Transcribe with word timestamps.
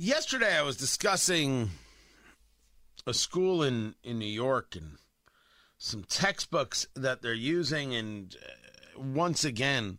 Yesterday, 0.00 0.56
I 0.56 0.62
was 0.62 0.76
discussing 0.76 1.70
a 3.04 3.12
school 3.12 3.64
in, 3.64 3.96
in 4.04 4.20
New 4.20 4.26
York 4.26 4.76
and 4.76 4.92
some 5.76 6.04
textbooks 6.04 6.86
that 6.94 7.20
they're 7.20 7.34
using, 7.34 7.96
and 7.96 8.36
uh, 8.40 9.00
once 9.00 9.44
again, 9.44 9.98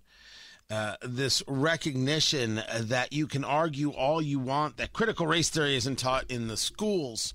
uh, 0.72 0.96
this 1.02 1.44
recognition 1.50 2.62
that 2.80 3.12
you 3.12 3.28
can 3.28 3.44
argue 3.44 3.90
all 3.90 4.22
you 4.22 4.40
want 4.40 4.78
that 4.78 4.94
critical 4.94 5.28
race 5.28 5.50
theory 5.50 5.76
isn't 5.76 6.00
taught 6.00 6.32
in 6.32 6.48
the 6.48 6.56
schools 6.56 7.34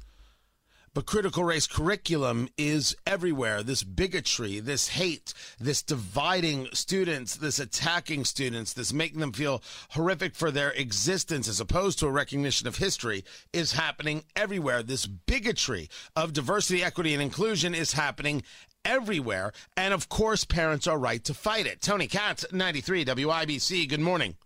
but 0.94 1.06
critical 1.06 1.42
race 1.42 1.66
curriculum 1.66 2.48
is 2.56 2.96
everywhere. 3.04 3.64
This 3.64 3.82
bigotry, 3.82 4.60
this 4.60 4.88
hate, 4.88 5.34
this 5.58 5.82
dividing 5.82 6.68
students, 6.72 7.36
this 7.36 7.58
attacking 7.58 8.24
students, 8.24 8.72
this 8.72 8.92
making 8.92 9.18
them 9.18 9.32
feel 9.32 9.60
horrific 9.90 10.36
for 10.36 10.52
their 10.52 10.70
existence 10.70 11.48
as 11.48 11.58
opposed 11.58 11.98
to 11.98 12.06
a 12.06 12.12
recognition 12.12 12.68
of 12.68 12.76
history 12.76 13.24
is 13.52 13.72
happening 13.72 14.24
everywhere. 14.36 14.84
This 14.84 15.06
bigotry 15.06 15.90
of 16.14 16.32
diversity, 16.32 16.84
equity, 16.84 17.12
and 17.12 17.22
inclusion 17.22 17.74
is 17.74 17.92
happening 17.92 18.44
everywhere. 18.84 19.52
And 19.76 19.92
of 19.92 20.08
course, 20.08 20.44
parents 20.44 20.86
are 20.86 20.98
right 20.98 21.24
to 21.24 21.34
fight 21.34 21.66
it. 21.66 21.80
Tony 21.80 22.06
Katz, 22.06 22.46
93 22.52 23.04
WIBC, 23.04 23.88
good 23.88 24.00
morning. 24.00 24.36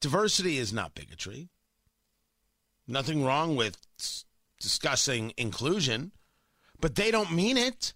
Diversity 0.00 0.58
is 0.58 0.72
not 0.72 0.96
bigotry. 0.96 1.48
Nothing 2.88 3.24
wrong 3.24 3.54
with 3.54 3.76
discussing 4.62 5.34
inclusion, 5.36 6.12
but 6.80 6.94
they 6.94 7.10
don't 7.10 7.32
mean 7.32 7.56
it. 7.56 7.92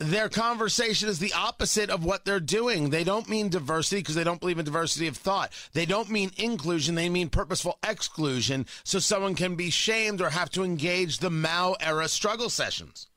Their 0.00 0.28
conversation 0.28 1.08
is 1.08 1.18
the 1.18 1.32
opposite 1.32 1.90
of 1.90 2.04
what 2.04 2.24
they're 2.24 2.38
doing. 2.38 2.90
They 2.90 3.02
don't 3.02 3.28
mean 3.28 3.48
diversity 3.48 4.00
because 4.00 4.14
they 4.14 4.22
don't 4.22 4.38
believe 4.38 4.60
in 4.60 4.64
diversity 4.64 5.08
of 5.08 5.16
thought. 5.16 5.52
They 5.72 5.86
don't 5.86 6.08
mean 6.08 6.30
inclusion. 6.36 6.94
They 6.94 7.08
mean 7.08 7.30
purposeful 7.30 7.78
exclusion 7.82 8.66
so 8.84 9.00
someone 9.00 9.34
can 9.34 9.56
be 9.56 9.70
shamed 9.70 10.20
or 10.20 10.30
have 10.30 10.50
to 10.50 10.62
engage 10.62 11.18
the 11.18 11.30
Mao 11.30 11.74
era 11.80 12.06
struggle 12.06 12.48
sessions. 12.48 13.08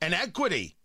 And 0.00 0.14
equity. 0.14 0.76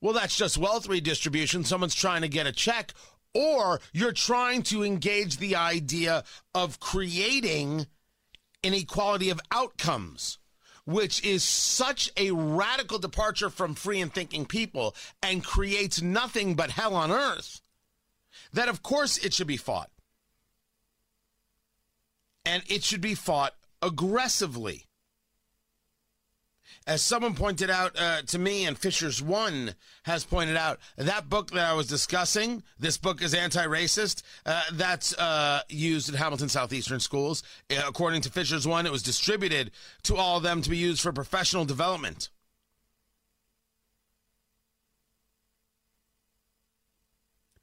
Well, 0.00 0.12
that's 0.12 0.36
just 0.36 0.56
wealth 0.56 0.88
redistribution. 0.88 1.64
Someone's 1.64 1.94
trying 1.94 2.22
to 2.22 2.28
get 2.28 2.46
a 2.46 2.52
check, 2.52 2.92
or 3.34 3.80
you're 3.92 4.12
trying 4.12 4.62
to 4.64 4.84
engage 4.84 5.38
the 5.38 5.56
idea 5.56 6.22
of 6.54 6.78
creating 6.78 7.86
inequality 8.66 9.30
of 9.30 9.40
outcomes, 9.52 10.38
which 10.84 11.24
is 11.24 11.44
such 11.44 12.10
a 12.16 12.32
radical 12.32 12.98
departure 12.98 13.50
from 13.50 13.74
free 13.74 14.00
and 14.00 14.12
thinking 14.12 14.44
people 14.44 14.94
and 15.22 15.44
creates 15.44 16.02
nothing 16.02 16.54
but 16.54 16.70
hell 16.70 16.94
on 16.94 17.12
earth, 17.12 17.60
that 18.52 18.68
of 18.68 18.82
course 18.82 19.16
it 19.18 19.32
should 19.32 19.46
be 19.46 19.56
fought. 19.56 19.90
And 22.44 22.62
it 22.68 22.82
should 22.82 23.00
be 23.00 23.14
fought 23.14 23.54
aggressively 23.82 24.85
as 26.86 27.02
someone 27.02 27.34
pointed 27.34 27.68
out 27.68 27.98
uh, 27.98 28.22
to 28.22 28.38
me, 28.38 28.64
and 28.64 28.78
Fishers 28.78 29.20
One 29.20 29.74
has 30.04 30.24
pointed 30.24 30.56
out, 30.56 30.78
that 30.96 31.28
book 31.28 31.50
that 31.50 31.66
I 31.66 31.74
was 31.74 31.88
discussing, 31.88 32.62
this 32.78 32.96
book 32.96 33.22
is 33.22 33.34
anti 33.34 33.64
racist, 33.66 34.22
uh, 34.44 34.62
that's 34.72 35.12
uh, 35.18 35.62
used 35.68 36.08
at 36.08 36.14
Hamilton 36.14 36.48
Southeastern 36.48 37.00
schools. 37.00 37.42
Uh, 37.70 37.82
according 37.86 38.20
to 38.22 38.30
Fishers 38.30 38.66
One, 38.68 38.86
it 38.86 38.92
was 38.92 39.02
distributed 39.02 39.72
to 40.04 40.14
all 40.14 40.36
of 40.36 40.44
them 40.44 40.62
to 40.62 40.70
be 40.70 40.76
used 40.76 41.02
for 41.02 41.12
professional 41.12 41.64
development. 41.64 42.28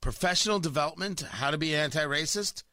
Professional 0.01 0.59
development, 0.59 1.21
how 1.21 1.49
to 1.49 1.57
be 1.57 1.73
anti 1.73 2.03
racist? 2.03 2.63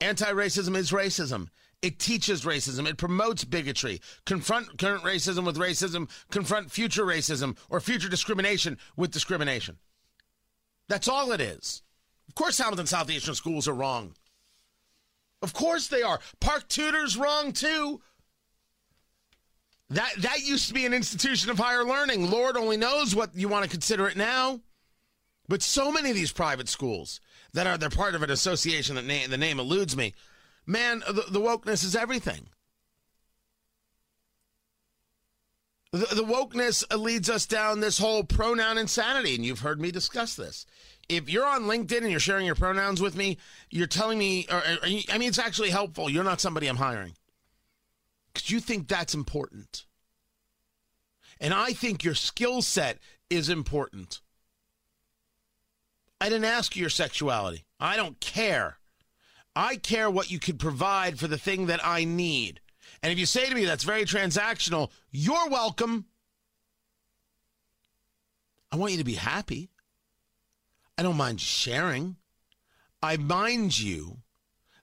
Anti 0.00 0.30
racism 0.30 0.76
is 0.76 0.92
racism. 0.92 1.48
It 1.84 1.98
teaches 1.98 2.46
racism. 2.46 2.88
It 2.88 2.96
promotes 2.96 3.44
bigotry. 3.44 4.00
Confront 4.24 4.78
current 4.78 5.02
racism 5.02 5.44
with 5.44 5.58
racism. 5.58 6.08
Confront 6.30 6.70
future 6.70 7.04
racism 7.04 7.58
or 7.68 7.78
future 7.78 8.08
discrimination 8.08 8.78
with 8.96 9.10
discrimination. 9.10 9.76
That's 10.88 11.08
all 11.08 11.30
it 11.32 11.42
is. 11.42 11.82
Of 12.26 12.36
course, 12.36 12.56
Hamilton 12.56 12.86
Southeastern 12.86 13.34
schools 13.34 13.68
are 13.68 13.74
wrong. 13.74 14.14
Of 15.42 15.52
course 15.52 15.88
they 15.88 16.00
are. 16.00 16.20
Park 16.40 16.68
Tudor's 16.68 17.18
wrong 17.18 17.52
too. 17.52 18.00
That 19.90 20.14
that 20.20 20.40
used 20.40 20.68
to 20.68 20.74
be 20.74 20.86
an 20.86 20.94
institution 20.94 21.50
of 21.50 21.58
higher 21.58 21.84
learning. 21.84 22.30
Lord 22.30 22.56
only 22.56 22.78
knows 22.78 23.14
what 23.14 23.36
you 23.36 23.48
want 23.48 23.64
to 23.64 23.70
consider 23.70 24.08
it 24.08 24.16
now. 24.16 24.62
But 25.48 25.60
so 25.60 25.92
many 25.92 26.08
of 26.08 26.16
these 26.16 26.32
private 26.32 26.70
schools 26.70 27.20
that 27.52 27.66
are 27.66 27.76
they're 27.76 27.90
part 27.90 28.14
of 28.14 28.22
an 28.22 28.30
association 28.30 28.94
that 28.94 29.04
name, 29.04 29.28
the 29.28 29.36
name 29.36 29.60
eludes 29.60 29.94
me 29.94 30.14
Man, 30.66 31.02
the, 31.06 31.24
the 31.28 31.40
wokeness 31.40 31.84
is 31.84 31.94
everything. 31.94 32.48
The, 35.92 36.06
the 36.14 36.24
wokeness 36.24 36.84
leads 36.98 37.30
us 37.30 37.46
down 37.46 37.80
this 37.80 37.98
whole 37.98 38.24
pronoun 38.24 38.78
insanity, 38.78 39.34
and 39.34 39.44
you've 39.44 39.60
heard 39.60 39.80
me 39.80 39.90
discuss 39.90 40.34
this. 40.34 40.66
If 41.08 41.28
you're 41.28 41.46
on 41.46 41.64
LinkedIn 41.64 41.98
and 41.98 42.10
you're 42.10 42.18
sharing 42.18 42.46
your 42.46 42.54
pronouns 42.54 43.00
with 43.00 43.14
me, 43.14 43.36
you're 43.70 43.86
telling 43.86 44.18
me, 44.18 44.46
or, 44.50 44.56
or 44.56 44.78
I 44.82 45.18
mean, 45.18 45.28
it's 45.28 45.38
actually 45.38 45.70
helpful. 45.70 46.08
You're 46.08 46.24
not 46.24 46.40
somebody 46.40 46.66
I'm 46.66 46.76
hiring 46.76 47.12
because 48.32 48.50
you 48.50 48.58
think 48.58 48.88
that's 48.88 49.14
important. 49.14 49.84
And 51.40 51.52
I 51.52 51.72
think 51.72 52.04
your 52.04 52.14
skill 52.14 52.62
set 52.62 52.98
is 53.28 53.48
important. 53.48 54.20
I 56.20 56.28
didn't 56.28 56.46
ask 56.46 56.74
you 56.74 56.80
your 56.80 56.90
sexuality. 56.90 57.66
I 57.78 57.96
don't 57.96 58.18
care. 58.18 58.78
I 59.56 59.76
care 59.76 60.10
what 60.10 60.30
you 60.30 60.38
could 60.38 60.58
provide 60.58 61.18
for 61.18 61.28
the 61.28 61.38
thing 61.38 61.66
that 61.66 61.84
I 61.84 62.04
need. 62.04 62.60
And 63.02 63.12
if 63.12 63.18
you 63.18 63.26
say 63.26 63.46
to 63.46 63.54
me 63.54 63.64
that's 63.64 63.84
very 63.84 64.04
transactional, 64.04 64.90
you're 65.10 65.48
welcome. 65.48 66.06
I 68.72 68.76
want 68.76 68.92
you 68.92 68.98
to 68.98 69.04
be 69.04 69.14
happy. 69.14 69.70
I 70.98 71.02
don't 71.02 71.16
mind 71.16 71.40
sharing. 71.40 72.16
I 73.02 73.16
mind 73.16 73.78
you 73.78 74.18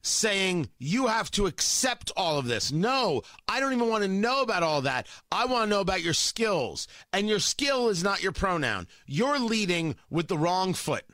saying 0.02 0.70
you 0.78 1.08
have 1.08 1.30
to 1.32 1.46
accept 1.46 2.12
all 2.16 2.38
of 2.38 2.46
this. 2.46 2.72
No, 2.72 3.22
I 3.48 3.60
don't 3.60 3.74
even 3.74 3.90
want 3.90 4.04
to 4.04 4.08
know 4.08 4.42
about 4.42 4.64
all 4.64 4.82
that. 4.82 5.08
I 5.32 5.46
want 5.46 5.66
to 5.66 5.70
know 5.70 5.82
about 5.82 6.02
your 6.02 6.14
skills. 6.14 6.88
And 7.14 7.28
your 7.28 7.40
skill 7.40 7.90
is 7.90 8.04
not 8.04 8.24
your 8.24 8.32
pronoun. 8.32 8.88
You're 9.06 9.40
leading 9.40 9.96
with 10.10 10.28
the 10.28 10.38
wrong 10.38 10.74
foot. 10.74 11.06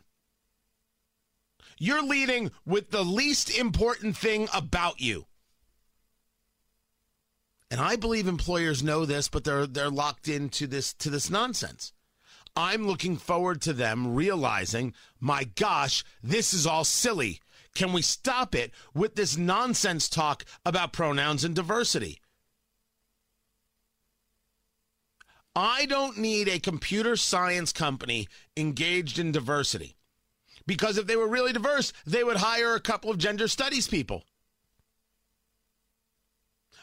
You're 1.79 2.03
leading 2.03 2.51
with 2.65 2.91
the 2.91 3.03
least 3.03 3.55
important 3.55 4.17
thing 4.17 4.47
about 4.53 4.99
you. 4.99 5.25
And 7.69 7.81
I 7.81 7.95
believe 7.97 8.27
employers 8.27 8.81
know 8.81 9.05
this, 9.05 9.27
but 9.27 9.43
they're 9.43 9.67
they're 9.67 9.89
locked 9.89 10.27
into 10.27 10.67
this 10.67 10.93
to 10.93 11.09
this 11.09 11.29
nonsense. 11.29 11.93
I'm 12.55 12.88
looking 12.88 13.17
forward 13.17 13.61
to 13.63 13.73
them 13.73 14.15
realizing, 14.15 14.95
my 15.19 15.43
gosh, 15.43 16.03
this 16.23 16.53
is 16.53 16.65
all 16.65 16.85
silly. 16.85 17.39
Can 17.75 17.94
we 17.94 18.01
stop 18.01 18.55
it 18.55 18.71
with 18.95 19.13
this 19.15 19.38
nonsense 19.38 20.09
talk 20.09 20.44
about 20.65 20.94
pronouns 20.94 21.44
and 21.44 21.53
diversity? 21.53 22.19
I 25.55 25.85
don't 25.85 26.17
need 26.17 26.47
a 26.47 26.59
computer 26.59 27.15
science 27.15 27.71
company 27.73 28.27
engaged 28.55 29.19
in 29.19 29.31
diversity. 29.31 29.97
Because 30.67 30.97
if 30.97 31.07
they 31.07 31.16
were 31.16 31.28
really 31.28 31.53
diverse, 31.53 31.94
they 32.05 32.23
would 32.23 32.38
hire 32.38 32.75
a 32.75 32.79
couple 32.79 33.09
of 33.09 33.17
gender 33.17 33.47
studies 33.47 33.88
people. 33.88 34.23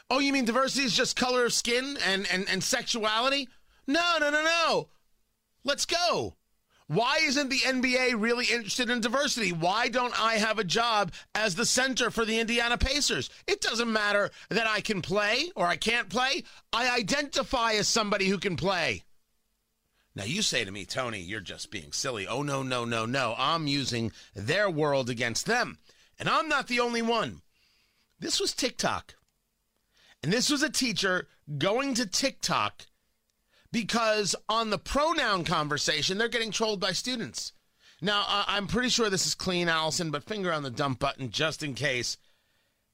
Oh, 0.09 0.19
you 0.19 0.33
mean 0.33 0.45
diversity 0.45 0.85
is 0.85 0.95
just 0.95 1.15
color 1.15 1.45
of 1.45 1.53
skin 1.53 1.97
and, 2.05 2.27
and, 2.31 2.47
and 2.49 2.63
sexuality? 2.63 3.47
No, 3.87 4.17
no, 4.19 4.29
no, 4.29 4.43
no. 4.43 4.89
Let's 5.63 5.85
go. 5.85 6.35
Why 6.87 7.19
isn't 7.23 7.49
the 7.49 7.57
NBA 7.57 8.13
really 8.17 8.45
interested 8.45 8.91
in 8.91 9.01
diversity? 9.01 9.51
Why 9.51 9.87
don't 9.87 10.19
I 10.21 10.35
have 10.35 10.59
a 10.59 10.63
job 10.63 11.11
as 11.33 11.55
the 11.55 11.65
center 11.65 12.11
for 12.11 12.25
the 12.25 12.39
Indiana 12.39 12.77
Pacers? 12.77 13.31
It 13.47 13.61
doesn't 13.61 13.91
matter 13.91 14.29
that 14.49 14.67
I 14.67 14.81
can 14.81 15.01
play 15.01 15.51
or 15.55 15.65
I 15.65 15.77
can't 15.77 16.09
play. 16.09 16.43
I 16.71 16.95
identify 16.95 17.73
as 17.73 17.87
somebody 17.87 18.27
who 18.27 18.37
can 18.37 18.55
play. 18.55 19.03
Now, 20.15 20.23
you 20.23 20.41
say 20.41 20.63
to 20.63 20.71
me, 20.71 20.85
Tony, 20.85 21.19
you're 21.19 21.41
just 21.41 21.71
being 21.71 21.91
silly. 21.91 22.25
Oh, 22.25 22.41
no, 22.41 22.63
no, 22.63 22.85
no, 22.85 23.05
no. 23.05 23.35
I'm 23.37 23.67
using 23.67 24.13
their 24.33 24.69
world 24.69 25.09
against 25.09 25.45
them. 25.45 25.77
And 26.17 26.29
I'm 26.29 26.47
not 26.47 26.67
the 26.67 26.79
only 26.79 27.01
one. 27.01 27.41
This 28.19 28.39
was 28.39 28.53
TikTok. 28.53 29.15
And 30.23 30.31
this 30.31 30.49
was 30.49 30.63
a 30.63 30.69
teacher 30.69 31.27
going 31.57 31.93
to 31.95 32.05
TikTok 32.05 32.85
because 33.71 34.35
on 34.47 34.69
the 34.69 34.77
pronoun 34.77 35.43
conversation, 35.43 36.17
they're 36.17 36.29
getting 36.29 36.51
trolled 36.51 36.79
by 36.79 36.93
students. 36.93 37.51
Now, 38.01 38.23
I'm 38.27 38.67
pretty 38.67 38.89
sure 38.89 39.09
this 39.09 39.27
is 39.27 39.35
clean, 39.35 39.67
Allison, 39.67 40.11
but 40.11 40.23
finger 40.23 40.53
on 40.53 40.63
the 40.63 40.69
dump 40.69 40.99
button 40.99 41.29
just 41.29 41.61
in 41.61 41.73
case. 41.73 42.17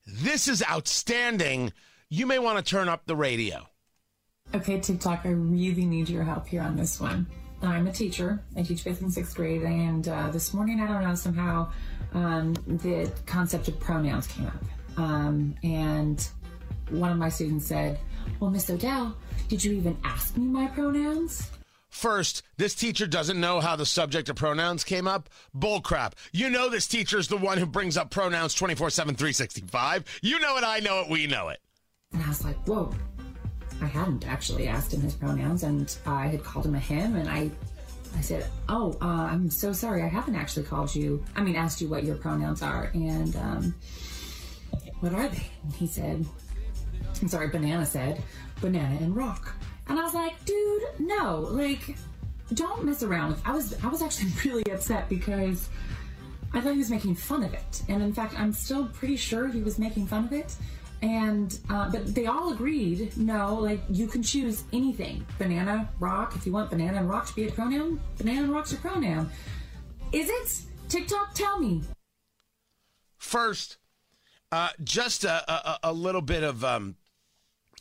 This 0.08 0.48
is 0.48 0.64
outstanding. 0.68 1.72
You 2.10 2.26
may 2.26 2.40
want 2.40 2.58
to 2.58 2.70
turn 2.70 2.90
up 2.90 3.06
the 3.06 3.16
radio. 3.16 3.68
Okay, 4.54 4.80
TikTok, 4.80 5.22
I 5.24 5.30
really 5.30 5.86
need 5.86 6.10
your 6.10 6.24
help 6.24 6.48
here 6.48 6.62
on 6.62 6.76
this 6.76 7.00
one. 7.00 7.26
I'm 7.62 7.88
a 7.88 7.92
teacher. 7.92 8.44
I 8.58 8.64
teach 8.64 8.82
fifth 8.82 9.02
and 9.02 9.14
sixth 9.14 9.36
grade, 9.36 9.62
and 9.62 10.08
uh, 10.08 10.30
this 10.30 10.54
morning, 10.54 10.82
I 10.82 10.88
don't 10.88 11.04
know, 11.04 11.16
somehow 11.16 11.72
um, 12.14 12.54
the 12.68 13.12
concept 13.26 13.68
of 13.70 13.80
pronouns 13.80 14.28
came 14.28 14.48
up. 14.48 14.64
Um, 14.98 15.56
and 15.64 16.28
one 16.90 17.12
of 17.12 17.18
my 17.18 17.30
students 17.30 17.68
said, 17.68 18.00
Well, 18.40 18.50
Miss 18.50 18.70
Odell, 18.70 19.16
did 19.48 19.64
you 19.64 19.72
even 19.74 19.98
ask 20.04 20.36
me 20.36 20.46
my 20.46 20.68
pronouns? 20.68 21.50
First, 21.88 22.42
this 22.58 22.74
teacher 22.74 23.06
doesn't 23.06 23.40
know 23.40 23.60
how 23.60 23.76
the 23.76 23.86
subject 23.86 24.28
of 24.30 24.36
pronouns 24.36 24.84
came 24.84 25.08
up. 25.08 25.30
Bullcrap. 25.56 26.14
You 26.32 26.50
know 26.50 26.70
this 26.70 26.88
teacher's 26.88 27.28
the 27.28 27.38
one 27.38 27.58
who 27.58 27.66
brings 27.66 27.96
up 27.96 28.10
pronouns 28.10 28.54
24 28.54 28.90
7, 28.90 29.16
365. 29.16 30.20
You 30.22 30.40
know 30.40 30.58
it, 30.58 30.64
I 30.66 30.80
know 30.80 31.02
it, 31.02 31.10
we 31.10 31.28
know 31.28 31.50
it. 31.50 31.60
And 32.12 32.24
I 32.24 32.28
was 32.28 32.44
like, 32.44 32.58
Whoa. 32.68 32.92
I 33.82 33.86
hadn't 33.86 34.28
actually 34.28 34.68
asked 34.68 34.94
him 34.94 35.02
his 35.02 35.16
pronouns, 35.16 35.64
and 35.64 35.96
I 36.06 36.28
had 36.28 36.44
called 36.44 36.66
him 36.66 36.76
a 36.76 36.80
him, 36.80 37.16
and 37.16 37.28
I 37.28 37.50
I 38.18 38.22
said, 38.22 38.46
"Oh, 38.70 38.96
uh, 39.02 39.06
I'm 39.06 39.50
so 39.50 39.74
sorry. 39.74 40.04
I 40.04 40.08
haven't 40.08 40.36
actually 40.36 40.66
called 40.66 40.94
you. 40.94 41.24
I 41.36 41.42
mean, 41.42 41.56
asked 41.56 41.82
you 41.82 41.88
what 41.90 42.04
your 42.04 42.16
pronouns 42.16 42.62
are, 42.62 42.92
and 42.94 43.36
um, 43.36 43.76
what 45.00 45.14
are 45.14 45.28
they?" 45.28 45.48
And 45.64 45.74
he 45.74 45.88
said, 45.88 46.26
"I'm 47.22 47.28
sorry." 47.28 47.48
Banana 47.48 47.86
said, 47.86 48.22
"Banana 48.62 48.98
and 49.00 49.16
rock." 49.16 49.56
And 49.88 50.00
I 50.00 50.04
was 50.04 50.14
like, 50.14 50.44
"Dude, 50.46 50.84
no! 51.00 51.40
Like, 51.50 51.96
don't 52.54 52.84
mess 52.84 53.02
around." 53.02 53.38
I 53.46 53.52
was 53.52 53.74
I 53.84 53.88
was 53.88 54.02
actually 54.02 54.32
really 54.46 54.72
upset 54.72 55.10
because 55.10 55.70
I 56.54 56.62
thought 56.62 56.74
he 56.74 56.80
was 56.80 56.92
making 56.92 57.16
fun 57.16 57.44
of 57.44 57.54
it, 57.54 57.82
and 57.88 58.04
in 58.04 58.14
fact, 58.14 58.40
I'm 58.40 58.54
still 58.54 58.88
pretty 58.88 59.16
sure 59.16 59.48
he 59.48 59.62
was 59.64 59.80
making 59.80 60.08
fun 60.08 60.26
of 60.26 60.34
it 60.34 60.56
and 61.02 61.60
uh, 61.70 61.90
but 61.92 62.14
they 62.14 62.28
all 62.28 62.52
agreed 62.52 63.16
no 63.18 63.56
like 63.56 63.82
you 63.90 64.08
can 64.08 64.22
choose 64.24 64.64
anything. 64.72 65.26
Banana 65.38 65.90
rock 66.00 66.36
if 66.36 66.46
you 66.46 66.52
want 66.52 66.70
banana 66.70 67.00
and 67.00 67.10
rock 67.10 67.26
to 67.28 67.36
be 67.36 67.48
a 67.48 67.52
pronoun 67.52 68.00
banana 68.18 68.44
and 68.44 68.52
rock's 68.52 68.72
a 68.74 68.78
pronoun 68.78 69.30
is 70.12 70.30
it? 70.30 70.90
Tiktok 70.90 71.34
tell 71.34 71.58
me. 71.58 71.82
First 73.18 73.78
uh, 74.52 74.70
just 74.84 75.24
a, 75.24 75.52
a, 75.52 75.80
a, 75.84 75.94
little 75.94 76.22
bit 76.22 76.44
of 76.44 76.66
um, 76.66 76.98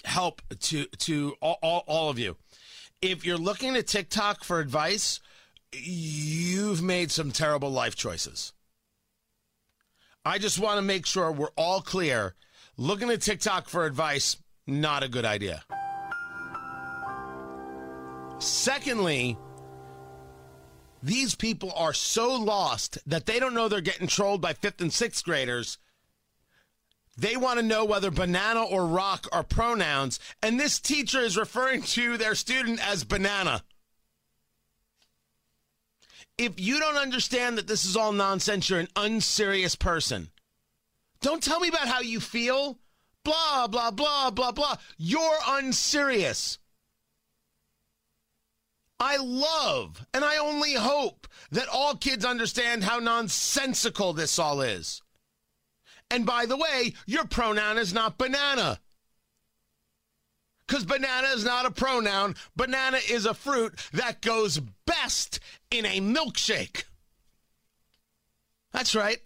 help 0.05 0.41
to 0.61 0.85
to 0.85 1.35
all, 1.41 1.59
all, 1.63 1.85
all 1.87 2.11
of 2.11 2.19
you. 2.19 2.37
If 3.03 3.27
you're 3.27 3.39
looking 3.39 3.75
to 3.75 3.83
tiktok 3.83 4.45
for 4.45 4.61
advice 4.61 5.21
you've 5.73 6.83
made 6.83 7.11
some 7.11 7.31
terrible 7.31 7.71
life 7.71 7.95
choices. 7.95 8.53
I 10.25 10.39
just 10.39 10.59
want 10.59 10.79
to 10.79 10.83
make 10.83 11.07
sure 11.07 11.33
we're 11.33 11.49
all 11.57 11.81
clear 11.81 12.35
Looking 12.81 13.11
at 13.11 13.21
TikTok 13.21 13.69
for 13.69 13.85
advice, 13.85 14.39
not 14.67 15.03
a 15.03 15.09
good 15.09 15.27
idea. 15.27 15.63
Secondly, 18.39 19.37
these 21.03 21.35
people 21.35 21.75
are 21.77 21.93
so 21.93 22.33
lost 22.37 22.97
that 23.05 23.27
they 23.27 23.39
don't 23.39 23.53
know 23.53 23.69
they're 23.69 23.83
getting 23.83 24.07
trolled 24.07 24.41
by 24.41 24.55
fifth 24.55 24.81
and 24.81 24.91
sixth 24.91 25.23
graders. 25.23 25.77
They 27.19 27.37
want 27.37 27.59
to 27.59 27.63
know 27.63 27.85
whether 27.85 28.11
banana 28.11 28.65
or 28.65 28.87
rock 28.87 29.27
are 29.31 29.45
pronouns, 29.45 30.19
and 30.43 30.59
this 30.59 30.81
teacher 30.81 31.21
is 31.21 31.37
referring 31.37 31.83
to 31.83 32.17
their 32.17 32.35
student 32.35 32.81
as 32.83 33.05
banana. 33.05 33.63
If 36.39 36.59
you 36.59 36.79
don't 36.79 36.97
understand 36.97 37.59
that 37.59 37.67
this 37.67 37.85
is 37.85 37.95
all 37.95 38.13
nonsense, 38.13 38.71
you're 38.71 38.81
an 38.81 38.89
unserious 38.97 39.77
person. 39.77 40.31
Don't 41.21 41.43
tell 41.43 41.61
me 41.61 41.69
about 41.69 41.89
how 41.89 42.01
you 42.01 42.21
feel. 42.21 42.79
Blah, 43.25 43.67
blah, 43.67 43.91
blah, 43.91 44.31
blah, 44.31 44.53
blah. 44.53 44.77
You're 44.97 45.39
unserious. 45.47 46.59
I 48.99 49.17
love 49.17 50.07
and 50.13 50.25
I 50.25 50.37
only 50.37 50.75
hope 50.75 51.27
that 51.53 51.69
all 51.69 51.97
kids 51.97 52.25
understand 52.25 52.85
how 52.85 52.99
nonsensical 52.99 54.13
this 54.13 54.39
all 54.39 54.61
is. 54.61 55.01
And 56.11 56.27
by 56.27 56.45
the 56.45 56.57
way, 56.57 56.95
your 57.07 57.25
pronoun 57.25 57.79
is 57.79 57.95
not 57.95 58.19
banana. 58.19 58.81
Because 60.67 60.85
banana 60.85 61.29
is 61.29 61.45
not 61.45 61.67
a 61.67 61.71
pronoun. 61.71 62.37
Banana 62.55 62.99
is 63.11 63.27
a 63.27 63.35
fruit 63.35 63.75
that 63.93 64.21
goes 64.21 64.61
best 64.87 65.41
in 65.71 65.87
a 65.87 66.01
milkshake. 66.01 66.85
That's 68.73 68.95
right. 68.95 69.19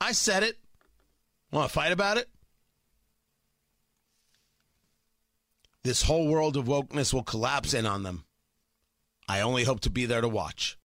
I 0.00 0.12
said 0.12 0.42
it. 0.42 0.58
Want 1.54 1.68
to 1.68 1.72
fight 1.72 1.92
about 1.92 2.16
it? 2.16 2.28
This 5.84 6.02
whole 6.02 6.26
world 6.26 6.56
of 6.56 6.64
wokeness 6.64 7.14
will 7.14 7.22
collapse 7.22 7.72
in 7.74 7.86
on 7.86 8.02
them. 8.02 8.24
I 9.28 9.40
only 9.40 9.62
hope 9.62 9.78
to 9.80 9.90
be 9.90 10.04
there 10.04 10.20
to 10.20 10.28
watch. 10.28 10.76